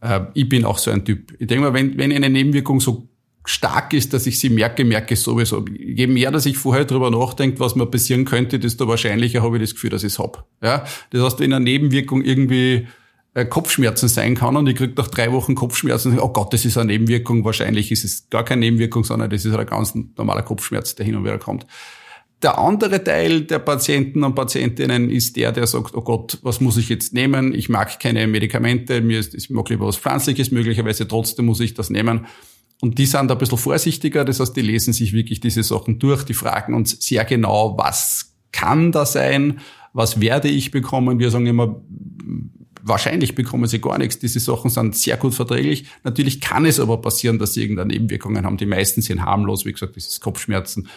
[0.00, 1.32] Äh, ich bin auch so ein Typ.
[1.38, 3.08] Ich denke mal, wenn, wenn eine Nebenwirkung so
[3.44, 5.64] stark ist, dass ich sie merke, merke ich sowieso.
[5.66, 9.62] Je mehr, dass ich vorher darüber nachdenke, was mir passieren könnte, desto wahrscheinlicher habe ich
[9.62, 10.44] das Gefühl, dass ich es habe.
[10.62, 10.84] Ja?
[11.10, 12.86] Das heißt, wenn eine Nebenwirkung irgendwie
[13.44, 16.92] Kopfschmerzen sein kann und ich kriege nach drei Wochen Kopfschmerzen, oh Gott, das ist eine
[16.92, 21.06] Nebenwirkung, wahrscheinlich ist es gar keine Nebenwirkung, sondern das ist ein ganz normaler Kopfschmerz, der
[21.06, 21.66] hin und wieder kommt.
[22.42, 26.76] Der andere Teil der Patienten und Patientinnen ist der, der sagt, oh Gott, was muss
[26.76, 27.52] ich jetzt nehmen?
[27.52, 31.74] Ich mag keine Medikamente, mir ist, ich mag lieber was Pflanzliches, möglicherweise trotzdem muss ich
[31.74, 32.26] das nehmen.
[32.80, 36.22] Und die sind ein bisschen vorsichtiger, das heißt, die lesen sich wirklich diese Sachen durch,
[36.22, 39.58] die fragen uns sehr genau, was kann da sein,
[39.92, 41.18] was werde ich bekommen.
[41.18, 41.82] Wir sagen immer,
[42.88, 44.18] wahrscheinlich bekommen sie gar nichts.
[44.18, 45.86] Diese Sachen sind sehr gut verträglich.
[46.04, 48.56] Natürlich kann es aber passieren, dass sie irgendeine Nebenwirkungen haben.
[48.56, 49.64] Die meisten sind harmlos.
[49.64, 50.88] Wie gesagt, das ist Kopfschmerzen,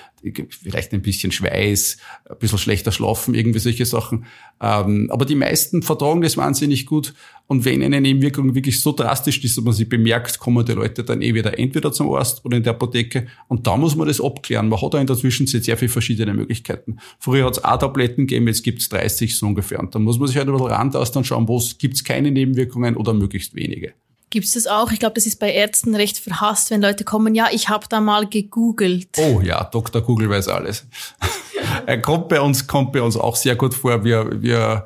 [0.49, 1.97] vielleicht ein bisschen Schweiß,
[2.29, 4.25] ein bisschen schlechter schlafen, irgendwie solche Sachen.
[4.61, 7.13] Ähm, aber die meisten vertragen das wahnsinnig gut.
[7.47, 11.03] Und wenn eine Nebenwirkung wirklich so drastisch ist, dass man sie bemerkt, kommen die Leute
[11.03, 13.27] dann eh wieder entweder zum Arzt oder in der Apotheke.
[13.47, 14.69] Und da muss man das abklären.
[14.69, 16.97] Man hat da in der Zwischenzeit sehr viele verschiedene Möglichkeiten.
[17.19, 19.79] Früher hat es A-Tabletten gegeben, jetzt gibt es 30 so ungefähr.
[19.79, 22.31] Und dann muss man sich halt ein bisschen rantasten und schauen, wo gibt es keine
[22.31, 23.93] Nebenwirkungen oder möglichst wenige.
[24.31, 24.93] Gibt es das auch?
[24.93, 27.99] Ich glaube, das ist bei Ärzten recht verhasst, wenn Leute kommen, ja, ich habe da
[27.99, 29.09] mal gegoogelt.
[29.17, 30.01] Oh ja, Dr.
[30.01, 30.87] Google weiß alles.
[31.85, 34.05] er kommt bei uns, kommt bei uns auch sehr gut vor.
[34.05, 34.85] Wir, wir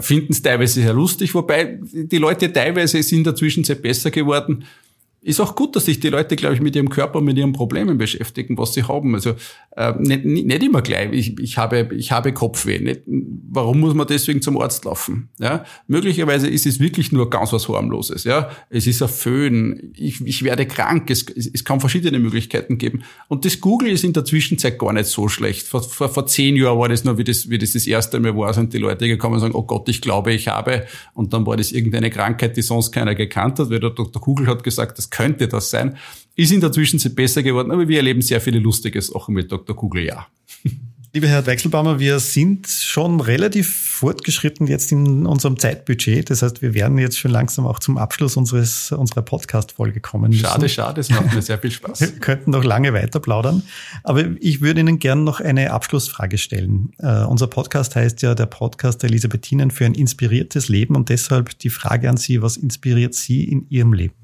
[0.00, 4.64] finden es teilweise sehr lustig, wobei die Leute teilweise sind in der Zwischenzeit besser geworden
[5.24, 7.96] ist auch gut, dass sich die Leute, glaube ich, mit ihrem Körper, mit ihren Problemen
[7.96, 9.14] beschäftigen, was sie haben.
[9.14, 9.34] Also
[9.74, 11.10] äh, nicht, nicht immer gleich.
[11.12, 12.78] Ich, ich, habe, ich habe Kopfweh.
[12.78, 15.30] Nicht, warum muss man deswegen zum Arzt laufen?
[15.40, 15.64] Ja?
[15.86, 18.24] Möglicherweise ist es wirklich nur ganz was harmloses.
[18.24, 18.50] Ja?
[18.68, 19.94] Es ist ein Föhn.
[19.96, 21.08] Ich, ich werde krank.
[21.08, 23.02] Es, es kann verschiedene Möglichkeiten geben.
[23.28, 25.66] Und das Google ist in der Zwischenzeit gar nicht so schlecht.
[25.66, 28.36] Vor, vor, vor zehn Jahren war das nur, wie das, wie das das erste Mal
[28.36, 30.84] war, sind die Leute gekommen und sagen, oh Gott, ich glaube, ich habe.
[31.14, 34.20] Und dann war das irgendeine Krankheit, die sonst keiner gekannt hat, weil der Dr.
[34.20, 35.96] Google hat gesagt, das könnte das sein.
[36.36, 39.76] Ist in der Zwischenzeit besser geworden, aber wir erleben sehr viele lustige Sachen mit Dr.
[39.76, 40.26] Kugel, ja.
[41.12, 46.28] Lieber Herr Wechselbaumer, wir sind schon relativ fortgeschritten jetzt in unserem Zeitbudget.
[46.28, 50.44] Das heißt, wir werden jetzt schon langsam auch zum Abschluss unseres, unserer Podcast-Folge kommen müssen.
[50.44, 52.00] Schade, schade, es macht mir sehr viel Spaß.
[52.00, 53.62] Wir könnten noch lange weiter plaudern.
[54.02, 56.90] Aber ich würde Ihnen gerne noch eine Abschlussfrage stellen.
[57.00, 61.56] Uh, unser Podcast heißt ja der Podcast der Elisabethinen für ein inspiriertes Leben und deshalb
[61.60, 64.23] die Frage an Sie, was inspiriert Sie in Ihrem Leben?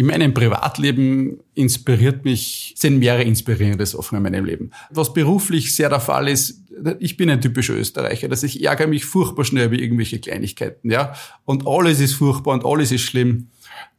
[0.00, 4.70] In meinem Privatleben inspiriert mich, sind mehrere inspirierende Sachen in meinem Leben.
[4.88, 6.64] Was beruflich sehr der Fall ist,
[7.00, 11.12] ich bin ein typischer Österreicher, dass ich ärgere mich furchtbar schnell über irgendwelche Kleinigkeiten, ja.
[11.44, 13.48] Und alles ist furchtbar und alles ist schlimm.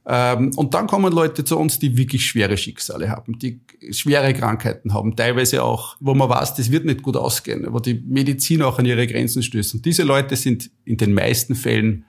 [0.07, 3.59] Ähm, und dann kommen Leute zu uns, die wirklich schwere Schicksale haben, die
[3.91, 8.03] schwere Krankheiten haben, teilweise auch, wo man weiß, das wird nicht gut ausgehen, wo die
[8.07, 9.75] Medizin auch an ihre Grenzen stößt.
[9.75, 12.05] Und diese Leute sind in den meisten Fällen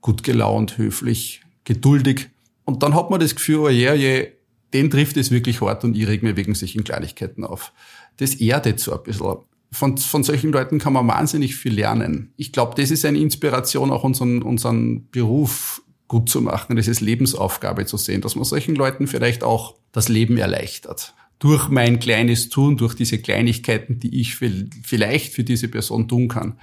[0.00, 2.30] gut gelaunt, höflich, geduldig
[2.68, 4.28] und dann hat man das Gefühl, oh je, je,
[4.74, 7.72] den trifft es wirklich hart und ich reg mir wegen solchen Kleinigkeiten auf.
[8.18, 9.36] Das erdet so ein bisschen.
[9.72, 12.34] Von, von solchen Leuten kann man wahnsinnig viel lernen.
[12.36, 17.00] Ich glaube, das ist eine Inspiration, auch unseren, unseren Beruf gut zu machen, das ist
[17.00, 21.14] Lebensaufgabe zu sehen, dass man solchen Leuten vielleicht auch das Leben erleichtert.
[21.38, 26.58] Durch mein kleines Tun, durch diese Kleinigkeiten, die ich vielleicht für diese Person tun kann.